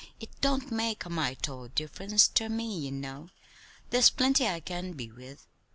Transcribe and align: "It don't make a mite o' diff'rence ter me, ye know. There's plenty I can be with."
"It 0.19 0.31
don't 0.41 0.71
make 0.71 1.05
a 1.05 1.11
mite 1.11 1.47
o' 1.47 1.67
diff'rence 1.67 2.27
ter 2.33 2.49
me, 2.49 2.65
ye 2.75 2.89
know. 2.89 3.29
There's 3.91 4.09
plenty 4.09 4.47
I 4.47 4.59
can 4.59 4.93
be 4.93 5.11
with." 5.11 5.45